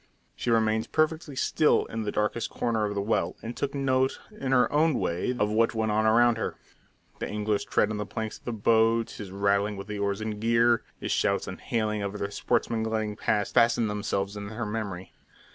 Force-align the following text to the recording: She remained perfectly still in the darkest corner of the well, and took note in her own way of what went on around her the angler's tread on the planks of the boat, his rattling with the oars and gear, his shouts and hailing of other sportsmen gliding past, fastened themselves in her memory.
She 0.35 0.49
remained 0.49 0.91
perfectly 0.91 1.35
still 1.35 1.85
in 1.85 2.01
the 2.01 2.11
darkest 2.11 2.49
corner 2.49 2.85
of 2.85 2.95
the 2.95 3.03
well, 3.03 3.35
and 3.43 3.55
took 3.55 3.75
note 3.75 4.19
in 4.31 4.51
her 4.51 4.67
own 4.73 4.95
way 4.95 5.35
of 5.37 5.51
what 5.51 5.75
went 5.75 5.91
on 5.91 6.07
around 6.07 6.39
her 6.39 6.55
the 7.19 7.27
angler's 7.27 7.63
tread 7.63 7.91
on 7.91 7.97
the 7.97 8.05
planks 8.07 8.39
of 8.39 8.45
the 8.45 8.51
boat, 8.51 9.11
his 9.11 9.29
rattling 9.29 9.77
with 9.77 9.85
the 9.85 9.99
oars 9.99 10.19
and 10.19 10.41
gear, 10.41 10.81
his 10.99 11.11
shouts 11.11 11.45
and 11.47 11.61
hailing 11.61 12.01
of 12.01 12.15
other 12.15 12.31
sportsmen 12.31 12.81
gliding 12.81 13.15
past, 13.15 13.53
fastened 13.53 13.91
themselves 13.91 14.35
in 14.35 14.47
her 14.49 14.65
memory. 14.65 15.13